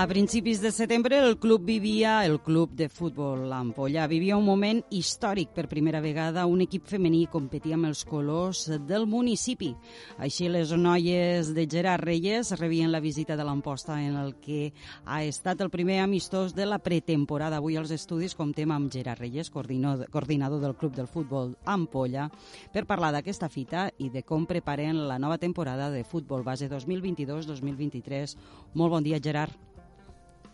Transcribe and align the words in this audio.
A 0.00 0.06
principis 0.06 0.62
de 0.62 0.70
setembre 0.72 1.18
el 1.18 1.38
club 1.38 1.62
vivia, 1.62 2.24
el 2.24 2.40
club 2.40 2.70
de 2.72 2.88
futbol 2.88 3.52
Ampolla, 3.52 4.06
vivia 4.06 4.38
un 4.38 4.46
moment 4.46 4.78
històric. 4.88 5.50
Per 5.52 5.66
primera 5.68 6.00
vegada 6.00 6.46
un 6.48 6.62
equip 6.64 6.86
femení 6.88 7.26
competia 7.28 7.76
amb 7.76 7.90
els 7.90 8.06
colors 8.08 8.62
del 8.88 9.04
municipi. 9.04 9.74
Així 10.16 10.48
les 10.48 10.72
noies 10.72 11.52
de 11.52 11.66
Gerard 11.68 12.06
Reyes 12.08 12.54
rebien 12.56 12.88
la 12.88 13.04
visita 13.04 13.36
de 13.36 13.44
l'Amposta 13.44 14.00
en 14.00 14.16
el 14.16 14.38
que 14.40 14.72
ha 15.04 15.20
estat 15.22 15.60
el 15.60 15.68
primer 15.68 16.00
amistós 16.00 16.56
de 16.56 16.64
la 16.64 16.80
pretemporada. 16.80 17.60
Avui 17.60 17.76
als 17.76 17.92
estudis 17.92 18.32
comptem 18.34 18.72
amb 18.72 18.88
Gerard 18.88 19.20
Reyes, 19.20 19.52
coordinador 19.52 20.64
del 20.64 20.78
club 20.80 20.96
del 20.96 21.12
futbol 21.12 21.58
Ampolla, 21.66 22.30
per 22.72 22.88
parlar 22.88 23.12
d'aquesta 23.12 23.52
fita 23.52 23.90
i 23.98 24.08
de 24.08 24.24
com 24.24 24.48
preparen 24.48 25.04
la 25.12 25.20
nova 25.20 25.36
temporada 25.36 25.92
de 25.92 26.06
futbol 26.08 26.40
base 26.40 26.72
2022-2023. 26.72 28.38
Molt 28.72 28.96
bon 28.96 29.04
dia, 29.04 29.20
Gerard. 29.20 29.69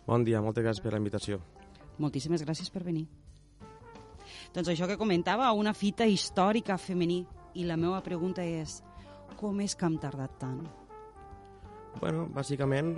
Bon 0.07 0.23
dia, 0.23 0.39
moltes 0.43 0.63
gràcies 0.63 0.83
per 0.85 0.93
la 0.95 1.01
invitació. 1.03 1.41
Moltíssimes 1.99 2.45
gràcies 2.47 2.71
per 2.71 2.85
venir. 2.87 3.09
Doncs 4.55 4.71
això 4.71 4.87
que 4.87 4.99
comentava, 5.01 5.51
una 5.53 5.75
fita 5.75 6.07
històrica 6.07 6.79
femení. 6.79 7.25
I 7.57 7.65
la 7.65 7.79
meva 7.81 8.03
pregunta 8.05 8.45
és, 8.45 8.83
com 9.41 9.61
és 9.65 9.75
que 9.75 9.87
hem 9.89 9.97
tardat 9.99 10.35
tant? 10.39 10.61
Bueno, 11.99 12.27
bàsicament 12.29 12.93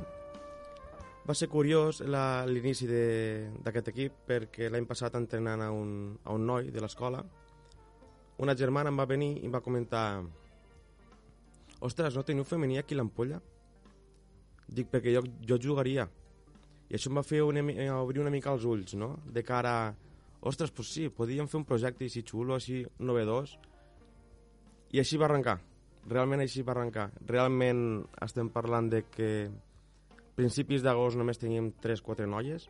va 1.29 1.37
ser 1.39 1.49
curiós 1.49 2.03
l'inici 2.03 2.89
d'aquest 2.91 3.93
equip 3.93 4.23
perquè 4.27 4.69
l'any 4.69 4.89
passat 4.89 5.15
entrenant 5.15 5.63
a 5.63 5.71
un, 5.71 5.93
a 6.25 6.35
un 6.35 6.47
noi 6.49 6.73
de 6.75 6.83
l'escola 6.83 7.23
una 8.39 8.55
germana 8.55 8.91
em 8.91 8.99
va 8.99 9.07
venir 9.07 9.33
i 9.39 9.47
em 9.47 9.55
va 9.55 9.63
comentar 9.63 10.23
ostres, 11.81 12.15
no 12.15 12.25
teniu 12.27 12.47
femení 12.47 12.79
aquí 12.79 12.95
l'Ampolla? 12.95 13.41
Dic, 14.69 14.91
perquè 14.93 15.15
jo, 15.15 15.25
jo 15.49 15.59
jugaria 15.63 16.07
i 16.89 16.97
això 16.97 17.11
em 17.11 17.19
va 17.21 17.25
fer 17.27 17.43
una, 17.45 17.63
obrir 18.01 18.23
una 18.23 18.33
mica 18.33 18.53
els 18.55 18.65
ulls, 18.65 18.95
no? 18.97 19.15
De 19.29 19.43
cara 19.45 19.73
a, 19.85 19.89
ostres, 20.49 20.73
pues 20.73 20.93
sí, 20.95 21.09
podíem 21.13 21.49
fer 21.49 21.61
un 21.61 21.67
projecte 21.69 22.07
així 22.07 22.25
xulo, 22.25 22.57
així 22.57 22.81
novedós. 22.99 23.59
I 24.97 25.03
així 25.03 25.21
va 25.21 25.29
arrencar. 25.29 25.59
Realment 26.09 26.41
així 26.41 26.65
va 26.65 26.73
arrencar. 26.73 27.11
Realment 27.29 27.83
estem 28.25 28.49
parlant 28.49 28.89
de 28.89 29.03
que 29.13 29.31
principis 30.39 30.85
d'agost 30.85 31.19
només 31.19 31.41
teníem 31.41 31.73
3-4 31.83 32.29
noies 32.31 32.69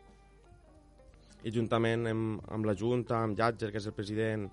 i 1.45 1.53
juntament 1.55 2.09
amb, 2.09 2.41
amb 2.51 2.67
la 2.67 2.75
Junta, 2.75 3.21
amb 3.23 3.37
Jatger, 3.37 3.69
que 3.71 3.79
és 3.79 3.87
el 3.87 3.95
president, 3.95 4.49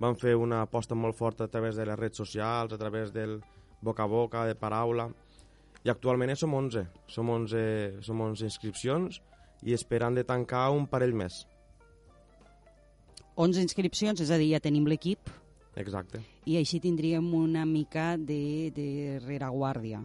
van 0.00 0.16
fer 0.18 0.34
una 0.34 0.64
aposta 0.64 0.96
molt 0.98 1.14
forta 1.14 1.46
a 1.46 1.52
través 1.52 1.76
de 1.78 1.86
les 1.86 1.98
redes 1.98 2.18
socials, 2.18 2.72
a 2.72 2.78
través 2.80 3.12
del 3.14 3.36
boca 3.84 4.02
a 4.02 4.10
boca, 4.10 4.42
de 4.48 4.56
paraula, 4.58 5.06
i 5.84 5.90
actualment 5.92 6.32
som 6.40 6.54
11. 6.56 6.86
Som 7.12 7.30
11, 7.30 8.02
som 8.02 8.20
11 8.20 8.48
inscripcions 8.48 9.20
i 9.64 9.74
esperant 9.76 10.16
de 10.16 10.24
tancar 10.24 10.70
un 10.72 10.86
parell 10.88 11.14
més. 11.16 11.44
11 13.36 13.64
inscripcions, 13.64 14.20
és 14.20 14.30
a 14.30 14.38
dir, 14.38 14.52
ja 14.54 14.62
tenim 14.62 14.86
l'equip. 14.86 15.30
Exacte. 15.80 16.20
I 16.46 16.56
així 16.60 16.78
tindríem 16.80 17.26
una 17.34 17.64
mica 17.66 18.14
de, 18.16 18.70
de 18.74 19.18
rereguàrdia. 19.24 20.00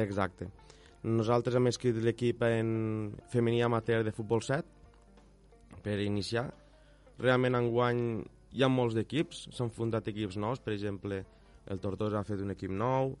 Exacte. 0.00 0.48
Nosaltres 1.04 1.56
hem 1.56 1.68
escrit 1.68 1.98
l'equip 2.00 2.42
en 2.44 2.70
femení 3.32 3.62
amateur 3.64 4.04
de 4.04 4.12
futbol 4.16 4.42
7 4.44 5.80
per 5.84 5.98
iniciar. 6.00 6.48
Realment 7.20 7.58
enguany 7.58 8.02
hi 8.56 8.64
ha 8.64 8.70
molts 8.72 8.96
d'equips, 8.96 9.46
s'han 9.54 9.70
fundat 9.72 10.08
equips 10.10 10.38
nous, 10.40 10.60
per 10.60 10.74
exemple, 10.74 11.22
el 11.70 11.80
Tortosa 11.80 12.20
ha 12.20 12.26
fet 12.26 12.40
un 12.42 12.52
equip 12.54 12.72
nou, 12.72 13.14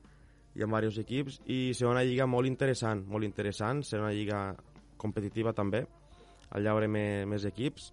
hi 0.54 0.62
ha 0.62 0.66
diversos 0.66 0.98
equips 1.04 1.40
i 1.46 1.60
serà 1.76 1.94
una 1.94 2.04
lliga 2.04 2.26
molt 2.26 2.48
interessant, 2.48 3.04
molt 3.06 3.24
interessant, 3.24 3.84
serà 3.86 4.08
una 4.08 4.16
lliga 4.16 4.42
competitiva 5.00 5.54
també, 5.56 5.84
allà 6.50 6.74
haurem 6.74 6.98
més 7.30 7.46
equips 7.46 7.92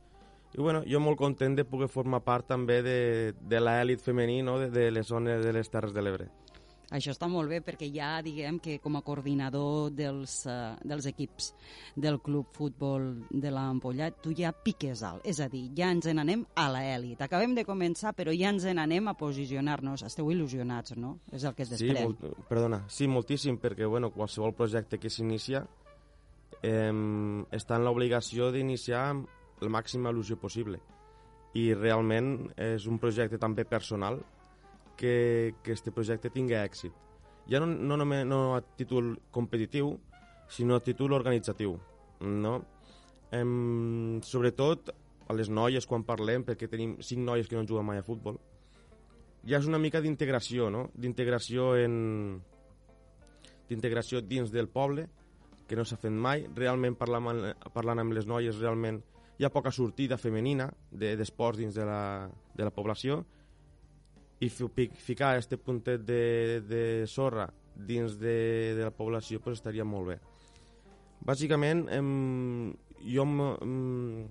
i 0.57 0.61
bueno, 0.61 0.81
jo 0.89 0.99
molt 0.99 1.19
content 1.19 1.55
de 1.55 1.65
poder 1.67 1.89
formar 1.91 2.23
part 2.25 2.47
també 2.49 2.79
de, 2.81 2.99
de 3.37 3.59
l'elit 3.61 4.01
femení 4.01 4.41
no? 4.41 4.57
de, 4.59 4.71
de 4.73 4.89
les 4.91 5.05
zones 5.05 5.43
de 5.45 5.51
les 5.53 5.69
Terres 5.69 5.93
de 5.93 6.01
l'Ebre. 6.01 6.29
Això 6.95 7.11
està 7.11 7.27
molt 7.27 7.51
bé 7.51 7.59
perquè 7.65 7.89
ja 7.91 8.21
diguem 8.23 8.61
que 8.63 8.77
com 8.79 8.95
a 8.95 9.01
coordinador 9.03 9.89
dels, 9.91 10.37
uh, 10.47 10.77
dels 10.87 11.07
equips 11.09 11.49
del 11.99 12.21
club 12.23 12.53
futbol 12.55 13.09
de 13.27 13.51
l'Ampolla 13.51 14.07
tu 14.23 14.31
ja 14.37 14.53
piques 14.55 15.03
alt, 15.03 15.25
és 15.27 15.41
a 15.43 15.49
dir, 15.51 15.65
ja 15.75 15.91
ens 15.91 16.07
en 16.07 16.23
anem 16.23 16.45
a 16.55 16.69
l'elit. 16.71 17.21
Acabem 17.21 17.57
de 17.57 17.65
començar 17.67 18.13
però 18.15 18.31
ja 18.31 18.53
ens 18.53 18.67
en 18.71 18.79
anem 18.79 19.11
a 19.11 19.17
posicionar-nos. 19.19 20.05
Esteu 20.07 20.31
il·lusionats, 20.31 20.95
no? 20.95 21.17
És 21.31 21.43
el 21.43 21.57
que 21.57 21.65
es 21.67 21.73
desprèn. 21.75 21.97
Sí, 21.97 22.07
molt, 22.07 22.45
perdona, 22.47 22.85
sí, 22.87 23.09
moltíssim, 23.11 23.59
perquè 23.59 23.87
bueno, 23.87 24.13
qualsevol 24.15 24.55
projecte 24.55 25.01
que 25.01 25.11
s'inicia 25.11 25.65
eh, 26.61 26.93
està 27.51 27.75
en 27.75 27.83
l'obligació 27.83 28.51
d'iniciar 28.55 29.09
amb 29.11 29.61
la 29.61 29.73
màxima 29.73 30.13
il·lusió 30.13 30.37
possible 30.39 30.79
i 31.57 31.71
realment 31.73 32.51
és 32.59 32.85
un 32.87 32.99
projecte 33.01 33.39
també 33.41 33.65
personal 33.65 34.19
que, 34.97 35.55
que 35.63 35.71
este 35.71 35.93
projecte 35.95 36.31
tingui 36.33 36.57
èxit. 36.57 36.93
Ja 37.47 37.61
no, 37.63 37.69
no 37.69 37.95
només 37.99 38.25
no 38.27 38.57
a 38.57 38.61
títol 38.61 39.13
competitiu, 39.31 39.93
sinó 40.49 40.75
a 40.75 40.83
títol 40.83 41.15
organitzatiu. 41.15 41.77
No? 42.19 42.57
Em, 43.31 44.19
sobretot 44.23 44.91
a 45.27 45.35
les 45.35 45.51
noies 45.51 45.85
quan 45.87 46.05
parlem, 46.07 46.43
perquè 46.47 46.67
tenim 46.71 46.97
cinc 47.03 47.23
noies 47.23 47.47
que 47.47 47.55
no 47.55 47.67
juguen 47.67 47.85
mai 47.87 48.01
a 48.01 48.05
futbol, 48.05 48.39
ja 49.47 49.59
és 49.61 49.67
una 49.67 49.79
mica 49.79 50.01
d'integració, 50.03 50.71
no? 50.73 50.87
D'integració 50.95 51.75
en 51.79 52.41
d'integració 53.67 54.21
dins 54.23 54.51
del 54.51 54.69
poble, 54.71 55.07
que 55.67 55.75
no 55.75 55.83
s'ha 55.83 55.99
fet 55.99 56.11
mai. 56.11 56.45
Realment, 56.55 56.95
parlant, 56.95 57.51
parlant 57.75 57.99
amb 57.99 58.15
les 58.15 58.27
noies, 58.27 58.59
realment 58.59 59.01
hi 59.37 59.45
ha 59.45 59.51
poca 59.53 59.71
sortida 59.75 60.17
femenina 60.17 60.69
d'esports 60.91 61.59
de, 61.59 61.65
dins 61.65 61.75
de 61.75 61.85
la, 61.85 62.29
de 62.55 62.65
la 62.65 62.73
població 62.73 63.21
i 64.39 64.49
ficar 64.49 65.33
aquest 65.33 65.55
puntet 65.65 66.03
de, 66.05 66.61
de 66.67 66.81
sorra 67.09 67.47
dins 67.77 68.17
de, 68.19 68.73
de 68.77 68.83
la 68.83 68.93
població 68.93 69.39
pues, 69.41 69.57
estaria 69.57 69.85
molt 69.85 70.11
bé. 70.11 70.17
Bàsicament, 71.25 71.87
em, 71.93 72.73
jo 73.01 73.25
em, 73.25 74.27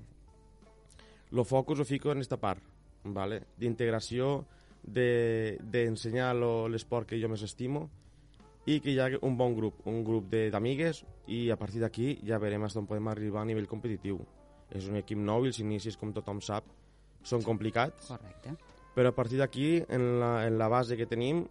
el 1.32 1.44
focus 1.44 1.82
ho 1.82 1.86
fico 1.86 2.12
en 2.12 2.22
aquesta 2.22 2.38
part, 2.38 2.62
vale? 3.04 3.42
d'integració, 3.58 4.44
d'ensenyar 4.86 6.30
de, 6.38 6.52
l'esport 6.70 7.10
que 7.10 7.18
jo 7.18 7.30
més 7.30 7.42
estimo 7.42 7.88
i 8.70 8.78
que 8.82 8.92
hi 8.92 9.00
ha 9.02 9.08
un 9.26 9.34
bon 9.38 9.54
grup, 9.54 9.82
un 9.90 10.04
grup 10.06 10.30
d'amigues 10.30 11.02
i 11.34 11.48
a 11.50 11.58
partir 11.58 11.82
d'aquí 11.82 12.20
ja 12.26 12.38
veurem 12.42 12.62
fins 12.66 12.78
on 12.78 12.86
podem 12.86 13.10
arribar 13.10 13.42
a 13.42 13.50
nivell 13.50 13.66
competitiu. 13.70 14.22
És 14.70 14.86
un 14.90 14.98
equip 14.98 15.18
nou 15.18 15.44
i 15.44 15.52
els 15.52 15.60
inicis, 15.62 15.98
com 15.98 16.14
tothom 16.14 16.40
sap, 16.42 16.66
són 17.26 17.42
complicats. 17.46 18.08
Correcte 18.10 18.54
però 18.96 19.12
a 19.12 19.14
partir 19.14 19.36
d'aquí, 19.36 19.82
en, 19.92 20.06
la, 20.22 20.46
en 20.48 20.56
la 20.56 20.70
base 20.72 20.96
que 20.96 21.04
tenim, 21.04 21.42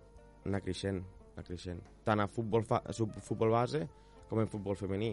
anar 0.50 0.64
creixent, 0.66 1.04
anar 1.36 1.46
creixent. 1.46 1.84
Tant 2.06 2.24
a 2.24 2.26
futbol, 2.26 2.66
fa, 2.66 2.80
a 2.82 2.94
futbol 3.22 3.54
base 3.54 3.84
com 4.32 4.42
en 4.42 4.50
futbol 4.50 4.78
femení. 4.80 5.12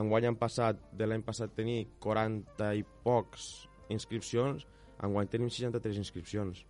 Enguany 0.00 0.26
han 0.26 0.38
passat, 0.38 0.80
de 0.98 1.06
l'any 1.06 1.22
passat 1.26 1.54
tenir 1.54 1.84
40 2.02 2.72
i 2.78 2.82
pocs 3.04 3.46
inscripcions, 3.94 4.66
enguany 5.06 5.30
tenim 5.30 5.50
63 5.50 6.02
inscripcions. 6.02 6.64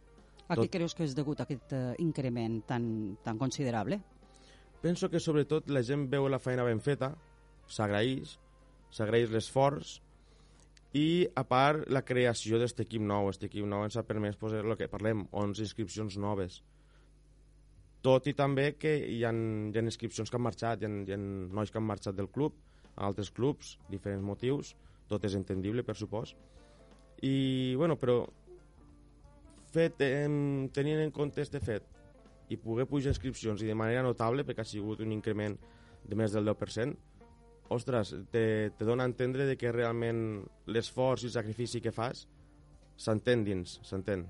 A 0.51 0.59
Tot... 0.59 0.67
què 0.67 0.77
creus 0.77 0.97
que 0.97 1.09
és 1.09 1.17
degut 1.17 1.41
aquest 1.41 1.73
uh, 1.77 1.95
increment 2.05 2.61
tan, 2.69 2.85
tan 3.25 3.41
considerable? 3.41 4.03
Penso 4.85 5.09
que 5.09 5.21
sobretot 5.21 5.73
la 5.73 5.81
gent 5.85 6.07
veu 6.13 6.29
la 6.29 6.41
feina 6.41 6.65
ben 6.69 6.81
feta, 6.85 7.15
s'agraeix, 7.73 8.37
s'agraeix 8.93 9.33
l'esforç 9.33 9.97
i 10.97 11.29
a 11.39 11.45
part 11.47 11.87
la 11.93 12.03
creació 12.03 12.59
d'aquest 12.59 12.83
equip 12.87 13.03
nou. 13.07 13.29
Aquest 13.29 13.47
equip 13.47 13.67
nou 13.67 13.87
ens 13.87 13.97
ha 13.97 14.07
permès 14.07 14.39
pues, 14.41 14.57
el 14.59 14.77
que 14.79 14.91
parlem 14.91 15.27
11 15.31 15.67
inscripcions 15.67 16.19
noves. 16.19 16.61
Tot 18.03 18.27
i 18.27 18.35
també 18.35 18.73
que 18.81 18.95
hi 18.97 19.23
ha, 19.29 19.31
hi 19.31 19.77
ha 19.77 19.85
inscripcions 19.85 20.31
que 20.31 20.39
han 20.39 20.47
marxat 20.47 20.83
hi 20.83 20.89
ha, 20.89 20.93
hi 21.07 21.15
ha 21.15 21.21
nois 21.21 21.71
que 21.71 21.79
han 21.79 21.87
marxat 21.87 22.17
del 22.17 22.31
club 22.33 22.57
a 22.97 23.05
altres 23.07 23.31
clubs, 23.31 23.77
diferents 23.91 24.25
motius. 24.25 24.75
Tot 25.11 25.25
és 25.27 25.37
entendible 25.37 25.85
per 25.85 25.99
supòs 25.99 26.35
i 27.23 27.75
bueno, 27.77 27.97
però 28.01 28.25
fet, 29.73 30.01
eh, 30.01 30.29
tenint 30.73 31.01
en 31.01 31.13
compte 31.13 31.43
este 31.43 31.61
fet 31.61 31.85
i 32.51 32.57
poder 32.59 32.87
pujar 32.89 33.13
inscripcions 33.13 33.63
i 33.63 33.69
de 33.69 33.77
manera 33.77 34.03
notable 34.03 34.45
perquè 34.45 34.65
ha 34.65 34.69
sigut 34.69 35.03
un 35.05 35.13
increment 35.13 35.57
de 36.09 36.17
més 36.17 36.33
del 36.33 36.49
10% 36.49 36.97
ostres, 37.71 38.13
te, 38.35 38.73
te 38.77 38.85
dona 38.85 39.07
a 39.07 39.11
entendre 39.11 39.47
de 39.47 39.57
que 39.57 39.73
realment 39.73 40.43
l'esforç 40.67 41.25
i 41.25 41.31
el 41.31 41.37
sacrifici 41.39 41.81
que 41.81 41.95
fas 41.95 42.27
s'entén 43.01 43.45
dins, 43.47 43.79
s'entén. 43.87 44.27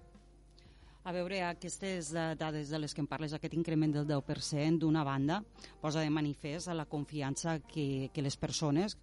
A 1.01 1.15
veure, 1.17 1.41
aquestes 1.47 2.11
dades 2.13 2.69
de 2.69 2.79
les 2.79 2.93
que 2.93 3.01
em 3.01 3.09
parles, 3.09 3.33
aquest 3.33 3.57
increment 3.57 3.95
del 3.95 4.05
10%, 4.07 4.83
d'una 4.83 5.03
banda, 5.03 5.41
posa 5.81 6.05
de 6.05 6.13
manifest 6.13 6.69
a 6.69 6.77
la 6.77 6.85
confiança 6.85 7.57
que, 7.65 8.11
que 8.13 8.23
les 8.23 8.37
persones 8.37 8.99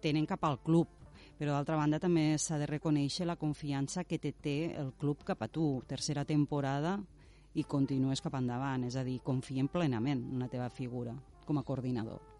tenen 0.00 0.30
cap 0.30 0.46
al 0.46 0.60
club, 0.62 0.94
però 1.38 1.52
d'altra 1.52 1.76
banda 1.76 1.98
també 1.98 2.30
s'ha 2.38 2.58
de 2.62 2.70
reconèixer 2.70 3.26
la 3.26 3.36
confiança 3.36 4.06
que 4.06 4.22
te 4.22 4.32
té 4.32 4.56
el 4.78 4.94
club 4.94 5.26
cap 5.26 5.42
a 5.42 5.50
tu. 5.50 5.82
Tercera 5.90 6.24
temporada 6.24 6.96
i 7.58 7.66
continues 7.66 8.22
cap 8.22 8.38
endavant, 8.38 8.86
és 8.86 8.96
a 8.96 9.04
dir, 9.04 9.18
confien 9.26 9.68
plenament 9.68 10.22
en 10.32 10.46
la 10.46 10.50
teva 10.50 10.70
figura 10.70 11.18
com 11.44 11.58
a 11.58 11.66
coordinador. 11.66 12.37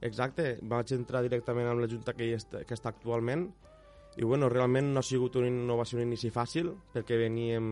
Exacte, 0.00 0.54
vaig 0.62 0.92
entrar 0.96 1.20
directament 1.22 1.68
amb 1.68 1.82
la 1.82 1.88
Junta 1.90 2.14
que, 2.16 2.24
hi 2.24 2.36
està, 2.38 2.62
que 2.64 2.76
està 2.76 2.88
actualment 2.88 3.50
i 4.16 4.24
bueno, 4.24 4.48
realment 4.48 4.88
no 4.94 5.00
ha 5.00 5.06
sigut 5.06 5.36
un, 5.38 5.66
no 5.68 5.76
va 5.78 5.84
ser 5.86 5.98
un 5.98 6.06
inici 6.06 6.32
fàcil 6.34 6.72
perquè 6.94 7.18
veníem 7.20 7.66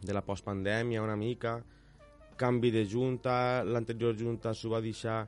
de 0.00 0.14
la 0.14 0.22
postpandèmia 0.24 1.02
una 1.02 1.16
mica, 1.18 1.58
canvi 2.38 2.70
de 2.70 2.84
junta, 2.86 3.64
l'anterior 3.64 4.16
junta 4.16 4.54
s'ho 4.54 4.70
va 4.70 4.80
deixar, 4.80 5.24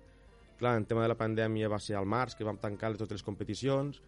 clar, 0.59 0.77
en 0.79 0.87
tema 0.87 1.03
de 1.05 1.11
la 1.11 1.19
pandèmia 1.19 1.69
va 1.69 1.81
ser 1.83 1.99
al 1.99 2.07
març, 2.07 2.37
que 2.39 2.47
vam 2.47 2.61
tancar 2.63 2.95
totes 2.95 3.19
les 3.19 3.27
competicions, 3.27 4.01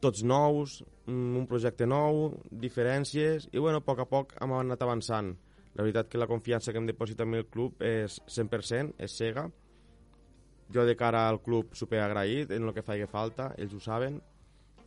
tots 0.00 0.22
nous, 0.24 0.82
mm, 1.06 1.36
un 1.36 1.46
projecte 1.46 1.86
nou, 1.86 2.34
diferències, 2.50 3.48
i 3.52 3.58
bueno, 3.58 3.80
a 3.80 3.84
poc 3.84 4.00
a 4.00 4.08
poc 4.08 4.34
hem 4.40 4.52
anat 4.52 4.82
avançant. 4.82 5.34
La 5.74 5.84
veritat 5.84 6.08
que 6.08 6.18
la 6.18 6.26
confiança 6.26 6.72
que 6.72 6.78
hem 6.78 6.86
depositat 6.86 7.26
en 7.26 7.34
el 7.34 7.46
club 7.46 7.80
és 7.80 8.20
100%, 8.26 8.94
és 8.98 9.16
cega. 9.16 9.50
Jo 10.74 10.84
de 10.86 10.94
cara 10.96 11.26
al 11.28 11.40
club 11.42 11.74
super 11.74 12.00
agraït 12.04 12.52
en 12.54 12.68
el 12.68 12.74
que 12.74 12.84
faci 12.86 13.06
falta, 13.10 13.50
ells 13.58 13.74
ho 13.74 13.80
saben, 13.82 14.20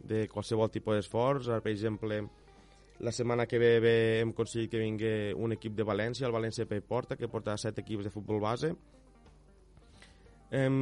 de 0.03 0.27
qualsevol 0.31 0.71
tipus 0.71 0.99
d'esforç. 0.99 1.49
Per 1.63 1.71
exemple, 1.71 2.21
la 3.03 3.11
setmana 3.11 3.45
que 3.47 3.59
ve, 3.59 3.79
ve 3.83 3.95
hem 4.21 4.31
aconseguit 4.31 4.71
que 4.71 4.81
vingui 4.81 5.13
un 5.35 5.55
equip 5.55 5.75
de 5.75 5.85
València, 5.87 6.27
el 6.27 6.35
València 6.35 6.67
Pei 6.69 6.81
Porta, 6.81 7.17
que 7.19 7.27
porta 7.31 7.57
set 7.57 7.79
equips 7.83 8.07
de 8.07 8.13
futbol 8.13 8.39
base. 8.43 8.73
Em, 10.53 10.75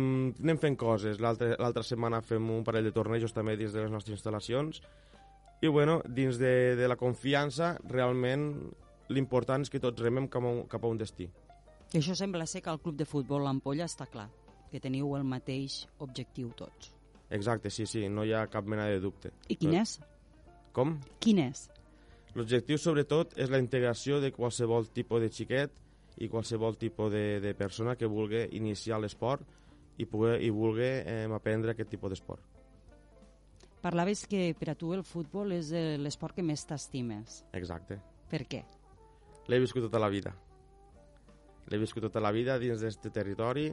anem 0.43 0.59
fent 0.59 0.75
coses. 0.75 1.21
L'altra 1.23 1.85
setmana 1.87 2.21
fem 2.21 2.49
un 2.51 2.65
parell 2.67 2.89
de 2.89 2.93
tornejos 2.95 3.33
també 3.33 3.55
dins 3.57 3.73
de 3.73 3.85
les 3.85 3.93
nostres 3.93 4.19
instal·lacions. 4.19 4.81
I 5.61 5.69
bueno, 5.69 6.01
dins 6.09 6.37
de, 6.41 6.75
de 6.75 6.89
la 6.89 6.97
confiança, 6.97 7.75
realment 7.87 8.51
l'important 9.11 9.63
és 9.63 9.71
que 9.71 9.79
tots 9.79 10.01
remem 10.01 10.27
cap 10.31 10.43
a, 10.43 10.51
un, 10.51 10.65
cap 10.67 10.83
a 10.83 10.91
un 10.91 10.99
destí. 10.99 11.29
I 11.91 11.99
això 11.99 12.15
sembla 12.15 12.47
ser 12.47 12.61
que 12.63 12.71
el 12.71 12.79
club 12.79 12.97
de 12.99 13.07
futbol 13.07 13.43
l'Ampolla 13.43 13.85
està 13.87 14.07
clar, 14.07 14.29
que 14.71 14.79
teniu 14.83 15.15
el 15.17 15.27
mateix 15.27 15.85
objectiu 15.99 16.51
tots. 16.57 16.93
Exacte, 17.31 17.69
sí, 17.71 17.85
sí, 17.87 18.07
no 18.09 18.25
hi 18.27 18.33
ha 18.35 18.47
cap 18.51 18.67
mena 18.67 18.87
de 18.91 18.99
dubte. 19.03 19.31
I 19.47 19.55
quin 19.59 19.75
és? 19.79 19.97
Com? 20.75 20.97
Quin 21.23 21.39
és? 21.45 21.67
L'objectiu, 22.35 22.79
sobretot, 22.79 23.35
és 23.39 23.51
la 23.51 23.59
integració 23.59 24.19
de 24.23 24.31
qualsevol 24.35 24.87
tipus 24.95 25.23
de 25.23 25.29
xiquet 25.31 25.73
i 26.23 26.29
qualsevol 26.31 26.77
tipus 26.79 27.11
de, 27.11 27.39
de 27.43 27.53
persona 27.55 27.95
que 27.99 28.07
vulgui 28.07 28.45
iniciar 28.55 28.99
l'esport 28.99 29.43
i, 29.97 30.05
poder, 30.05 30.37
i 30.43 30.51
vulgui 30.51 30.87
eh, 30.87 31.27
aprendre 31.31 31.75
aquest 31.75 31.91
tipus 31.91 32.15
d'esport. 32.15 32.47
Parlaves 33.81 34.27
que 34.29 34.51
per 34.59 34.71
a 34.71 34.77
tu 34.77 34.91
el 34.93 35.01
futbol 35.03 35.55
és 35.55 35.71
l'esport 35.99 36.37
que 36.37 36.45
més 36.45 36.63
t'estimes. 36.69 37.41
Exacte. 37.57 37.97
Per 38.29 38.43
què? 38.47 38.61
L'he 39.49 39.59
viscut 39.59 39.87
tota 39.87 39.99
la 39.99 40.11
vida. 40.13 40.35
L'he 41.71 41.79
viscut 41.81 42.05
tota 42.05 42.21
la 42.21 42.31
vida 42.35 42.59
dins 42.61 42.79
d'aquest 42.79 43.09
territori, 43.15 43.71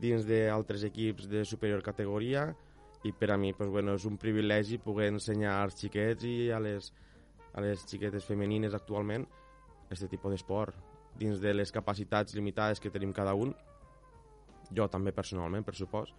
dins 0.00 0.26
d'altres 0.26 0.84
equips 0.88 1.28
de 1.30 1.44
superior 1.44 1.82
categoria, 1.84 2.48
i 3.04 3.12
per 3.12 3.30
a 3.32 3.36
mi 3.40 3.52
pues, 3.52 3.70
bueno, 3.70 3.94
és 3.96 4.04
un 4.04 4.18
privilegi 4.20 4.78
poder 4.78 5.08
ensenyar 5.14 5.56
als 5.62 5.78
xiquets 5.80 6.26
i 6.28 6.50
a 6.52 6.60
les, 6.60 6.90
a 7.56 7.62
les 7.64 7.84
xiquetes 7.88 8.26
femenines 8.28 8.76
actualment 8.76 9.24
aquest 9.88 10.10
tipus 10.12 10.36
d'esport. 10.36 10.76
Dins 11.20 11.40
de 11.40 11.54
les 11.54 11.72
capacitats 11.72 12.36
limitades 12.36 12.80
que 12.80 12.92
tenim 12.92 13.12
cada 13.16 13.34
un 13.34 13.54
jo 14.70 14.86
també 14.88 15.12
personalment, 15.12 15.64
per 15.64 15.74
supost 15.74 16.14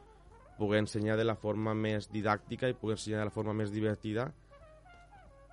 poder 0.58 0.82
ensenyar 0.84 1.16
de 1.18 1.26
la 1.26 1.38
forma 1.40 1.74
més 1.74 2.10
didàctica 2.12 2.70
i 2.70 2.78
poder 2.78 2.98
ensenyar 2.98 3.22
de 3.22 3.30
la 3.30 3.34
forma 3.34 3.54
més 3.58 3.72
divertida 3.74 4.28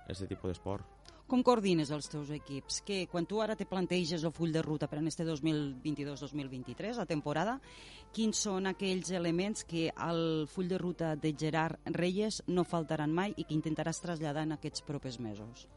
aquest 0.05 0.27
tipus 0.29 0.51
d'esport 0.51 0.98
com 1.29 1.43
coordines 1.45 1.91
els 1.93 2.09
teus 2.09 2.31
equips? 2.33 2.81
Que 2.85 3.03
quan 3.11 3.27
tu 3.29 3.39
ara 3.43 3.55
te 3.55 3.67
planteges 3.69 4.25
el 4.25 4.33
full 4.35 4.51
de 4.51 4.63
ruta 4.65 4.89
per 4.89 4.99
a 4.99 5.03
este 5.07 5.23
2022-2023, 5.27 6.97
la 6.97 7.05
temporada, 7.05 7.59
quins 8.11 8.41
són 8.47 8.67
aquells 8.67 9.11
elements 9.11 9.63
que 9.63 9.89
al 9.95 10.47
full 10.49 10.67
de 10.67 10.77
ruta 10.81 11.15
de 11.15 11.35
Gerard 11.37 11.77
Reyes 11.85 12.41
no 12.47 12.65
faltaran 12.65 13.13
mai 13.13 13.33
i 13.37 13.45
que 13.45 13.53
intentaràs 13.53 14.01
traslladar 14.01 14.43
en 14.43 14.57
aquests 14.57 14.81
propers 14.81 15.19
mesos? 15.19 15.67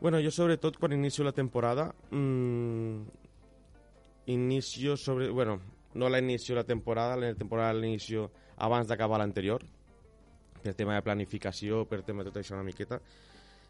Bueno, 0.00 0.18
jo 0.20 0.32
sobretot 0.32 0.80
quan 0.80 0.92
inicio 0.92 1.24
la 1.24 1.32
temporada 1.32 1.92
mmm, 2.10 3.04
inicio 4.26 4.96
sobre... 4.96 5.30
Bueno, 5.30 5.60
no 5.94 6.08
la 6.08 6.18
inicio 6.18 6.54
la 6.54 6.64
temporada, 6.64 7.16
la 7.16 7.34
temporada 7.34 7.72
l'inicio 7.72 8.30
abans 8.56 8.88
d'acabar 8.88 9.20
l'anterior, 9.20 9.62
per 10.62 10.74
tema 10.74 10.96
de 10.96 11.04
planificació, 11.04 11.84
per 11.86 12.02
tema 12.02 12.24
de 12.24 12.32
tot 12.32 12.40
això 12.40 12.56
una 12.56 12.66
miqueta, 12.66 13.00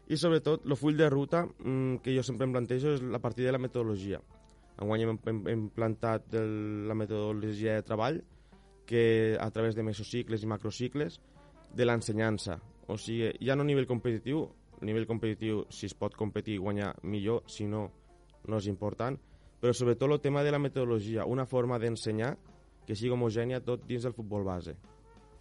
i 0.07 0.17
sobretot 0.17 0.65
el 0.65 0.75
full 0.77 0.97
de 0.97 1.09
ruta 1.09 1.45
mmm, 1.45 1.99
que 2.03 2.13
jo 2.15 2.23
sempre 2.23 2.45
em 2.45 2.53
plantejo 2.53 2.93
és 2.95 3.03
la 3.03 3.21
partida 3.23 3.49
de 3.49 3.55
la 3.57 3.61
metodologia. 3.61 4.19
Enguany 4.81 5.05
hem, 5.05 5.17
hem, 5.25 5.41
hem 5.49 5.67
plantat 5.73 6.33
el, 6.35 6.87
la 6.89 6.97
metodologia 6.97 7.77
de 7.79 7.85
treball 7.87 8.21
que 8.85 9.37
a 9.41 9.49
través 9.51 9.75
de 9.75 9.83
mesocicles 9.83 10.43
i 10.43 10.49
macrocicles 10.49 11.19
de 11.73 11.85
l'ensenyança. 11.87 12.59
O 12.87 12.99
sigui, 13.01 13.31
ja 13.41 13.55
no 13.55 13.65
a 13.65 13.67
nivell 13.67 13.87
competitiu, 13.89 14.43
a 14.77 14.85
nivell 14.85 15.07
competitiu 15.09 15.63
si 15.73 15.89
es 15.89 15.95
pot 15.97 16.13
competir 16.15 16.59
i 16.59 16.61
guanyar 16.61 16.93
millor, 17.03 17.41
si 17.49 17.65
no, 17.65 17.87
no 18.45 18.59
és 18.61 18.67
important, 18.69 19.17
però 19.59 19.73
sobretot 19.73 20.11
el 20.11 20.21
tema 20.21 20.43
de 20.43 20.51
la 20.53 20.61
metodologia, 20.61 21.25
una 21.25 21.47
forma 21.49 21.79
d'ensenyar 21.81 22.35
que 22.85 22.93
sigui 22.93 23.15
homogènia 23.15 23.63
tot 23.65 23.87
dins 23.87 24.05
del 24.05 24.13
futbol 24.13 24.45
base. 24.45 24.75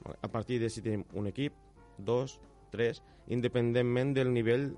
A 0.05 0.29
partir 0.29 0.59
de 0.61 0.71
si 0.71 0.81
tenim 0.81 1.05
un 1.13 1.29
equip, 1.29 1.53
dos, 1.99 2.39
3, 2.73 3.03
independentment 3.35 4.15
del 4.17 4.33
nivell 4.33 4.71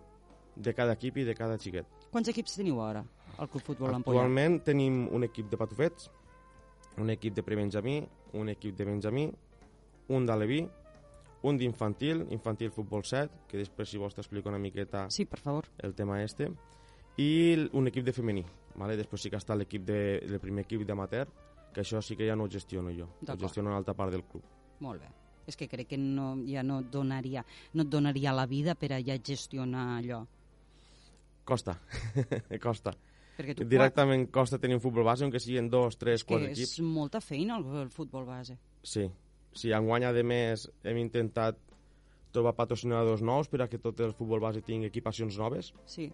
de 0.57 0.75
cada 0.75 0.97
equip 0.97 1.19
i 1.21 1.25
de 1.25 1.35
cada 1.35 1.59
xiquet. 1.61 1.87
Quants 2.11 2.31
equips 2.33 2.57
teniu 2.57 2.81
ara 2.81 3.05
al 3.37 3.49
Club 3.53 3.65
Futbol 3.65 3.93
Ampolla? 3.93 4.23
Actualment 4.23 4.61
tenim 4.65 5.05
un 5.13 5.27
equip 5.27 5.51
de 5.53 5.59
patufets, 5.61 6.11
un 7.03 7.13
equip 7.13 7.35
de 7.37 7.45
prebenjamí, 7.45 8.01
un 8.41 8.49
equip 8.49 8.77
de 8.77 8.87
benjamí, 8.89 9.27
un 10.09 10.27
d'aleví, 10.27 10.63
un 11.47 11.59
d'infantil, 11.61 12.25
infantil 12.33 12.73
futbol 12.73 13.05
7, 13.05 13.45
que 13.51 13.61
després 13.61 13.91
si 13.91 14.01
vols 14.01 14.17
t'explico 14.17 14.49
una 14.49 14.59
miqueta 14.59 15.07
sí, 15.11 15.27
per 15.27 15.41
favor. 15.41 15.69
el 15.79 15.95
tema 15.95 16.23
este, 16.23 16.49
i 17.19 17.69
un 17.73 17.93
equip 17.93 18.07
de 18.07 18.17
femení. 18.17 18.47
Vale? 18.77 18.97
Després 18.97 19.23
sí 19.23 19.31
que 19.33 19.41
està 19.41 19.57
l'equip 19.57 19.85
de, 19.89 20.01
el 20.25 20.41
primer 20.41 20.67
equip 20.67 20.83
d'amater, 20.89 21.27
que 21.73 21.85
això 21.85 22.01
sí 22.01 22.17
que 22.17 22.29
ja 22.29 22.37
no 22.37 22.45
ho 22.45 22.51
gestiono 22.51 22.93
jo, 22.97 23.09
ho 23.29 23.39
gestiono 23.39 23.71
una 23.71 23.79
altra 23.79 23.95
part 23.95 24.13
del 24.13 24.25
club. 24.25 24.45
Molt 24.81 25.01
bé 25.01 25.26
és 25.47 25.57
que 25.57 25.69
crec 25.71 25.89
que 25.95 25.99
no, 26.01 26.35
ja 26.49 26.63
no 26.67 26.81
et 26.83 26.91
donaria, 26.93 27.45
no 27.75 27.87
et 27.87 27.91
donaria 27.91 28.35
la 28.35 28.47
vida 28.51 28.75
per 28.75 28.93
a 28.97 29.03
ja 29.03 29.19
gestionar 29.19 29.99
allò. 29.99 30.25
Costa, 31.47 31.77
costa. 32.63 32.97
Perquè 33.37 33.55
tu 33.55 33.67
Directament 33.69 34.27
quan... 34.27 34.33
costa 34.41 34.59
tenir 34.59 34.79
un 34.79 34.83
futbol 34.83 35.05
base, 35.07 35.25
aunque 35.25 35.41
siguin 35.41 35.69
dos, 35.71 35.99
tres, 36.01 36.25
quatre 36.25 36.51
és 36.51 36.57
equips. 36.57 36.79
És 36.79 36.85
molta 36.85 37.21
feina 37.21 37.59
el, 37.61 37.67
el 37.85 37.93
futbol 37.93 38.25
base. 38.27 38.57
Sí, 38.83 39.07
sí, 39.53 39.73
enguany, 39.77 40.09
a 40.09 40.13
més, 40.25 40.67
hem 40.85 41.03
intentat 41.03 41.61
trobar 42.37 42.57
patrocinadors 42.57 43.23
nous 43.25 43.49
per 43.49 43.63
a 43.65 43.69
que 43.69 43.81
tot 43.81 44.01
el 44.05 44.15
futbol 44.17 44.43
base 44.43 44.65
tingui 44.65 44.91
equipacions 44.91 45.39
noves. 45.41 45.73
Sí. 45.89 46.09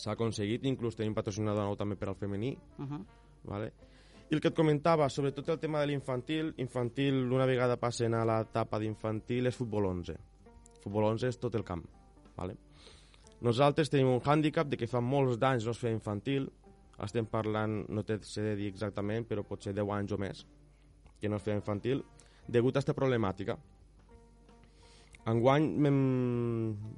S'ha 0.00 0.16
aconseguit, 0.16 0.64
inclús 0.68 0.96
tenim 0.96 1.14
patrocinador 1.16 1.68
nou 1.68 1.76
també 1.76 1.96
per 2.00 2.08
al 2.08 2.18
femení. 2.18 2.56
Uh 2.78 2.86
-huh. 2.86 3.04
vale? 3.44 3.72
I 4.30 4.36
el 4.36 4.40
que 4.40 4.52
et 4.52 4.54
comentava, 4.54 5.08
sobretot 5.10 5.48
el 5.50 5.58
tema 5.58 5.80
de 5.82 5.88
l'infantil, 5.90 6.52
infantil, 6.62 7.16
una 7.34 7.48
vegada 7.50 7.74
passen 7.82 8.14
a 8.14 8.22
l'etapa 8.22 8.78
d'infantil, 8.78 9.48
és 9.50 9.56
futbol 9.58 9.88
11. 9.88 10.14
Futbol 10.84 11.08
11 11.08 11.32
és 11.32 11.38
tot 11.42 11.56
el 11.58 11.64
camp. 11.66 11.82
Vale? 12.36 12.54
Nosaltres 13.42 13.90
tenim 13.90 14.12
un 14.12 14.22
hàndicap 14.22 14.70
de 14.70 14.78
que 14.78 14.86
fa 14.86 15.02
molts 15.02 15.40
d'anys 15.40 15.66
no 15.66 15.74
es 15.74 15.80
feia 15.82 15.96
infantil, 15.96 16.46
estem 17.02 17.26
parlant, 17.26 17.80
no 17.88 18.04
té 18.06 18.20
sé 18.22 18.44
de 18.44 18.54
dir 18.60 18.68
exactament, 18.70 19.26
però 19.26 19.42
potser 19.48 19.74
10 19.74 19.90
anys 19.96 20.14
o 20.14 20.18
més, 20.20 20.44
que 21.18 21.28
no 21.28 21.40
es 21.40 21.42
feia 21.42 21.58
infantil, 21.58 22.04
degut 22.46 22.76
a 22.76 22.84
aquesta 22.84 22.94
problemàtica. 22.94 23.56
Enguany 25.30 25.66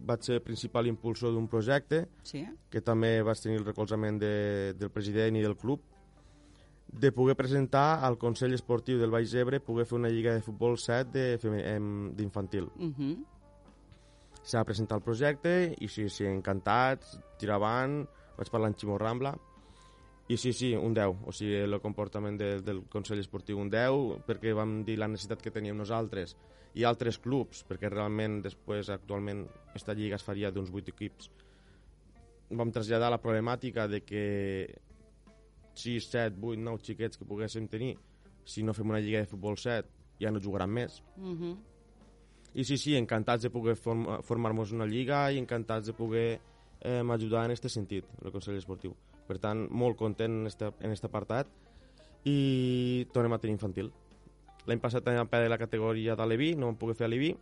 vaig 0.05 0.29
ser 0.29 0.43
principal 0.45 0.87
impulsor 0.87 1.33
d'un 1.33 1.49
projecte 1.49 2.05
sí? 2.29 2.45
que 2.71 2.85
també 2.85 3.17
vaig 3.25 3.41
tenir 3.41 3.59
el 3.63 3.67
recolzament 3.67 4.21
de, 4.21 4.35
del 4.77 4.93
president 4.95 5.41
i 5.41 5.43
del 5.43 5.57
club 5.57 5.89
de 6.93 7.11
poder 7.11 7.35
presentar 7.37 8.05
al 8.05 8.19
Consell 8.21 8.53
Esportiu 8.53 8.99
del 9.01 9.11
Baix 9.11 9.33
Ebre 9.35 9.63
poder 9.65 9.87
fer 9.89 9.97
una 9.97 10.11
lliga 10.13 10.35
de 10.37 10.45
futbol 10.45 10.77
7 10.79 11.39
d'infantil. 12.17 12.69
Uh 12.77 12.85
mhm. 12.85 12.95
-huh. 12.99 13.25
S'ha 14.43 14.65
presentat 14.65 14.99
el 14.99 15.05
projecte 15.05 15.75
i 15.79 15.89
sí, 15.89 16.09
sí, 16.09 16.25
encantats, 16.25 17.19
tirar 17.39 17.57
avant, 17.57 18.09
vaig 18.37 18.51
parlar 18.51 18.69
amb 18.69 18.77
Ximo 18.77 18.99
Rambla 18.99 19.39
i 20.29 20.37
sí, 20.37 20.53
sí, 20.53 20.75
un 20.75 20.95
10. 20.95 21.27
O 21.27 21.33
sigui, 21.33 21.55
el 21.55 21.81
comportament 21.81 22.39
de, 22.39 22.61
del 22.61 22.83
Consell 22.89 23.21
Esportiu 23.21 23.59
un 23.59 23.71
10 23.71 24.25
perquè 24.27 24.55
vam 24.55 24.85
dir 24.85 24.99
la 24.99 25.09
necessitat 25.09 25.43
que 25.43 25.51
teníem 25.51 25.77
nosaltres 25.77 26.37
i 26.75 26.85
altres 26.85 27.19
clubs, 27.19 27.65
perquè 27.69 27.91
realment 27.91 28.41
després 28.43 28.89
actualment 28.91 29.45
aquesta 29.71 29.95
lliga 29.95 30.17
es 30.17 30.25
faria 30.25 30.51
d'uns 30.51 30.71
8 30.73 30.95
equips. 30.95 31.31
Vam 32.51 32.73
traslladar 32.73 33.11
la 33.11 33.21
problemàtica 33.21 33.89
de 33.89 34.01
que 34.05 34.25
6, 35.75 36.09
7, 36.11 36.37
8, 36.41 36.61
9 36.61 36.83
xiquets 36.87 37.19
que 37.19 37.29
poguéssim 37.29 37.69
tenir, 37.69 37.97
si 38.45 38.63
no 38.63 38.75
fem 38.75 38.91
una 38.91 39.01
lliga 39.01 39.23
de 39.23 39.31
futbol 39.31 39.57
7, 39.57 39.89
ja 40.21 40.31
no 40.31 40.41
jugaran 40.41 40.71
més. 40.71 41.03
Uh 41.17 41.21
mhm. 41.21 41.43
-huh. 41.43 41.57
I 42.55 42.65
sí, 42.65 42.77
sí, 42.77 42.97
encantats 42.97 43.43
de 43.43 43.51
poder 43.51 43.77
form 43.77 44.23
formar-nos 44.23 44.73
una 44.73 44.85
lliga 44.85 45.33
i 45.33 45.39
encantats 45.39 45.87
de 45.87 45.95
poder 45.95 46.41
eh, 46.83 47.03
ajudar 47.11 47.45
en 47.45 47.53
aquest 47.53 47.69
sentit, 47.69 48.05
el 48.25 48.31
Consell 48.31 48.57
Esportiu. 48.57 48.95
Per 49.27 49.39
tant, 49.39 49.71
molt 49.71 49.97
content 49.97 50.43
en 50.43 50.47
este, 50.47 50.73
en 50.81 50.91
este 50.91 51.07
apartat 51.07 51.49
i 52.25 53.07
tornem 53.13 53.33
a 53.33 53.39
tenir 53.39 53.55
infantil. 53.55 53.91
L'any 54.67 54.81
passat 54.81 55.05
vam 55.05 55.29
perdre 55.29 55.49
la 55.49 55.59
categoria 55.59 56.15
de 56.15 56.27
l'Evi, 56.27 56.55
no 56.55 56.67
vam 56.67 56.77
poder 56.77 56.95
fer 56.95 57.07
a 57.07 57.09
l'Evi, 57.09 57.35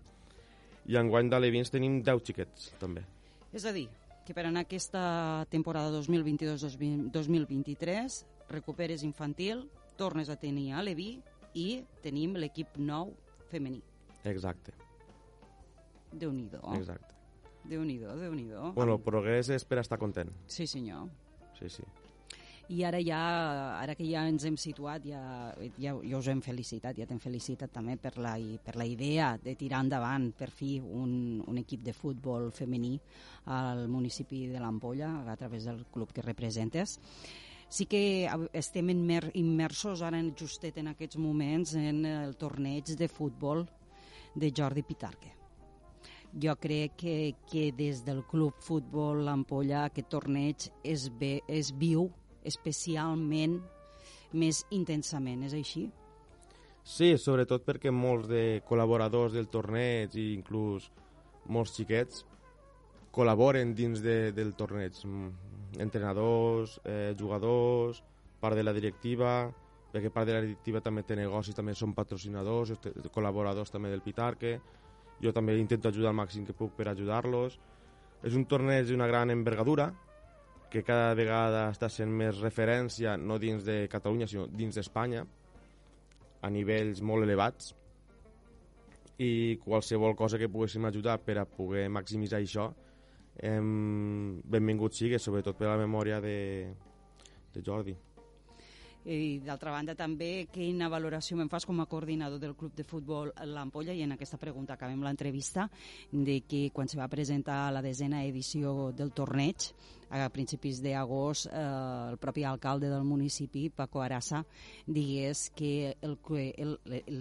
i 0.86 0.96
enguany 0.96 1.28
de 1.28 1.40
l'Evi 1.40 1.58
ens 1.58 1.70
tenim 1.70 2.00
10 2.02 2.22
xiquets, 2.24 2.70
també. 2.80 3.04
És 3.52 3.66
a 3.66 3.72
dir, 3.72 3.88
que 4.26 4.34
per 4.34 4.44
anar 4.46 4.60
aquesta 4.66 5.46
temporada 5.50 5.90
2022-2023 6.00 8.24
recuperes 8.50 9.02
infantil, 9.02 9.68
tornes 9.96 10.28
a 10.30 10.36
tenir 10.36 10.72
a 10.74 10.82
l'Evi 10.82 11.22
i 11.54 11.84
tenim 12.02 12.34
l'equip 12.36 12.76
nou 12.78 13.14
femení. 13.50 13.82
Exacte, 14.24 14.72
Déu-n'hi-do. 16.12 16.60
exacte. 16.74 17.14
Déu-n'hi-do, 17.70 18.16
déu 18.18 18.32
nhi 18.34 18.44
déu 18.48 18.72
Bueno, 18.74 18.94
el 18.96 19.02
progrés 19.04 19.48
és 19.52 19.64
per 19.64 19.78
estar 19.78 19.98
content. 19.98 20.30
Sí, 20.46 20.66
senyor. 20.66 21.08
Sí, 21.58 21.68
sí. 21.68 21.82
I 22.70 22.84
ara 22.86 23.00
ja, 23.02 23.20
ara 23.80 23.96
que 23.98 24.04
ja 24.06 24.22
ens 24.30 24.44
hem 24.46 24.54
situat, 24.60 25.02
ja, 25.10 25.20
ja, 25.82 25.96
ja 26.06 26.18
us 26.18 26.28
hem 26.30 26.38
felicitat, 26.44 26.94
ja 26.94 27.06
t'hem 27.08 27.18
felicitat 27.18 27.72
també 27.74 27.96
per 27.98 28.12
la, 28.22 28.36
per 28.62 28.76
la 28.78 28.86
idea 28.86 29.32
de 29.42 29.56
tirar 29.58 29.80
endavant 29.82 30.28
per 30.38 30.52
fi 30.54 30.76
un, 30.78 31.40
un 31.42 31.58
equip 31.58 31.82
de 31.82 31.94
futbol 31.96 32.52
femení 32.54 32.92
al 33.50 33.88
municipi 33.90 34.44
de 34.52 34.62
l'Ampolla 34.62 35.10
a 35.26 35.34
través 35.40 35.66
del 35.66 35.82
club 35.90 36.12
que 36.14 36.22
representes. 36.22 37.00
Sí 37.70 37.88
que 37.90 38.30
estem 38.54 38.94
immer, 38.94 39.32
immersos 39.34 40.02
ara 40.06 40.22
justet 40.38 40.78
en 40.78 40.92
aquests 40.92 41.18
moments 41.18 41.74
en 41.74 42.04
el 42.06 42.38
torneig 42.38 42.94
de 42.98 43.10
futbol 43.10 43.66
de 44.34 44.52
Jordi 44.54 44.86
Pitarque. 44.86 45.34
Jo 46.30 46.54
crec 46.54 46.94
que, 46.94 47.34
que 47.50 47.72
des 47.74 48.04
del 48.06 48.22
Club 48.30 48.54
Futbol 48.62 49.24
L'Ampolla 49.26 49.88
aquest 49.88 50.10
torneig 50.14 50.70
es, 50.86 51.10
ve, 51.18 51.40
es 51.50 51.74
viu 51.74 52.06
especialment 52.44 53.58
més 54.32 54.64
intensament, 54.70 55.42
és 55.44 55.54
així? 55.54 55.88
Sí, 56.84 57.12
sobretot 57.18 57.66
perquè 57.66 57.92
molts 57.92 58.28
de 58.30 58.62
col·laboradors 58.66 59.34
del 59.36 59.50
torneig 59.52 60.14
i 60.16 60.32
inclús 60.34 60.88
molts 61.50 61.76
xiquets 61.76 62.24
col·laboren 63.10 63.74
dins 63.74 64.02
de, 64.02 64.32
del 64.32 64.54
torneig. 64.54 64.98
Mm, 65.04 65.30
Entrenadors, 65.80 66.80
eh, 66.84 67.14
jugadors, 67.18 68.00
part 68.40 68.56
de 68.58 68.64
la 68.64 68.72
directiva, 68.74 69.50
perquè 69.92 70.10
part 70.10 70.26
de 70.26 70.34
la 70.34 70.42
directiva 70.42 70.80
també 70.82 71.04
té 71.06 71.14
negocis, 71.18 71.54
també 71.54 71.76
són 71.78 71.94
patrocinadors, 71.94 72.72
col·laboradors 73.14 73.70
també 73.70 73.90
del 73.90 74.02
Pitarque. 74.02 74.58
Jo 75.22 75.32
també 75.36 75.58
intento 75.58 75.88
ajudar 75.88 76.10
al 76.10 76.18
màxim 76.18 76.46
que 76.46 76.56
puc 76.56 76.74
per 76.74 76.88
ajudar-los. 76.88 77.58
És 78.24 78.34
un 78.34 78.46
torneig 78.46 78.88
d'una 78.88 79.06
gran 79.06 79.30
envergadura, 79.30 79.90
que 80.70 80.84
cada 80.86 81.14
vegada 81.18 81.66
està 81.72 81.88
sent 81.90 82.12
més 82.14 82.38
referència 82.40 83.16
no 83.18 83.38
dins 83.42 83.64
de 83.66 83.82
Catalunya, 83.90 84.28
sinó 84.30 84.46
dins 84.46 84.78
d'Espanya, 84.78 85.24
a 86.40 86.50
nivells 86.50 87.02
molt 87.02 87.26
elevats, 87.26 87.74
i 89.20 89.58
qualsevol 89.60 90.14
cosa 90.16 90.38
que 90.40 90.48
poguéssim 90.48 90.86
ajudar 90.88 91.18
per 91.20 91.36
a 91.42 91.44
poder 91.44 91.88
maximitzar 91.92 92.40
això, 92.40 92.70
em, 93.42 94.40
benvingut 94.44 94.96
sigui, 94.96 95.18
sobretot 95.18 95.58
per 95.58 95.68
a 95.68 95.74
la 95.74 95.82
memòria 95.82 96.20
de, 96.24 96.38
de 97.52 97.64
Jordi. 97.66 97.96
I 99.08 99.40
d'altra 99.40 99.72
banda 99.72 99.94
també, 99.96 100.46
quina 100.52 100.90
valoració 100.92 101.38
me'n 101.38 101.48
fas 101.48 101.64
com 101.64 101.78
a 101.80 101.86
coordinador 101.88 102.40
del 102.40 102.52
club 102.54 102.74
de 102.76 102.84
futbol 102.84 103.30
l'Ampolla 103.48 103.94
i 103.96 104.02
en 104.04 104.12
aquesta 104.12 104.36
pregunta 104.36 104.74
acabem 104.74 105.00
l'entrevista 105.00 105.70
de 106.12 106.42
que 106.44 106.68
quan 106.74 106.88
se 106.88 106.98
va 107.00 107.08
presentar 107.08 107.72
la 107.72 107.80
desena 107.80 108.20
edició 108.24 108.90
del 108.92 109.14
torneig 109.16 109.70
a 110.10 110.28
principis 110.28 110.82
d'agost 110.82 111.46
eh, 111.46 111.64
el 112.10 112.18
propi 112.18 112.44
alcalde 112.44 112.90
del 112.90 113.04
municipi, 113.04 113.70
Paco 113.70 114.02
Arassa, 114.02 114.44
digués 114.86 115.48
que 115.54 115.96
el, 116.02 116.18
el, 116.58 116.78
el, 117.06 117.20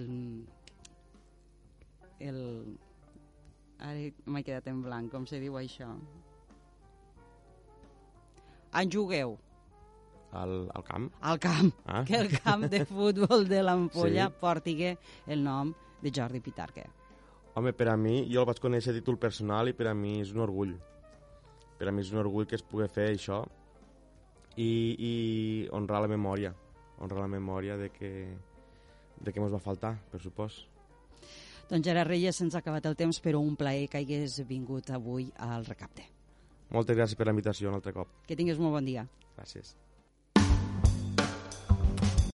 el 2.19 2.39
ara 3.79 4.09
m'he 4.25 4.43
quedat 4.43 4.67
en 4.67 4.81
blanc, 4.83 5.11
com 5.11 5.25
se 5.29 5.39
diu 5.39 5.55
això? 5.59 5.93
En 8.79 8.91
jugueu 8.91 9.37
Al, 10.31 10.69
al 10.75 10.83
camp. 10.83 11.11
al 11.21 11.39
camp, 11.39 11.73
Ah. 11.85 12.03
que 12.05 12.15
el 12.15 12.29
camp 12.39 12.65
de 12.69 12.85
futbol 12.89 13.47
de 13.49 13.63
l'Ampolla 13.63 14.27
Sí. 14.27 14.33
portigui 14.39 14.97
el 15.27 15.43
nom 15.43 15.73
de 16.01 16.11
Jordi 16.15 16.39
Pitarque. 16.39 16.85
Home, 17.55 17.73
per 17.73 17.89
a 17.89 17.97
mi, 17.97 18.27
jo 18.31 18.41
el 18.41 18.45
vaig 18.45 18.59
conèixer 18.61 18.91
a 18.93 18.99
títol 18.99 19.17
personal 19.17 19.67
i 19.67 19.73
per 19.73 19.87
a 19.87 19.93
mi 19.93 20.19
és 20.21 20.31
un 20.31 20.39
orgull. 20.45 20.75
Per 21.79 21.87
a 21.87 21.91
mi 21.91 22.01
és 22.01 22.11
un 22.13 22.19
orgull 22.19 22.45
que 22.45 22.55
es 22.55 22.61
pugui 22.63 22.87
fer 22.87 23.09
això 23.15 23.41
i, 24.55 24.69
i 24.99 25.67
honrar 25.71 26.01
la 26.05 26.07
memòria. 26.11 26.53
Honrar 26.99 27.21
la 27.25 27.27
memòria 27.31 27.77
de 27.77 27.89
que, 27.89 28.11
de 29.19 29.33
que 29.33 29.39
mos 29.41 29.53
va 29.53 29.59
faltar, 29.63 29.95
per 30.11 30.19
supòs. 30.21 30.65
Doncs 31.69 31.85
Gerard 31.85 32.09
Reyes, 32.09 32.35
se'ns 32.35 32.55
ha 32.55 32.59
acabat 32.63 32.85
el 32.89 32.95
temps, 32.97 33.19
però 33.21 33.39
un 33.41 33.55
plaer 33.55 33.87
que 33.89 33.97
hagués 34.01 34.39
vingut 34.47 34.89
avui 34.91 35.31
al 35.37 35.65
recapte. 35.65 36.05
Moltes 36.73 36.97
gràcies 36.97 37.15
per 37.17 37.25
la 37.27 37.33
invitació 37.33 37.69
un 37.69 37.75
altre 37.77 37.93
cop. 37.93 38.07
Que 38.27 38.35
tinguis 38.37 38.57
molt 38.61 38.73
bon 38.77 38.85
dia. 38.85 39.07
Gràcies. 39.37 39.75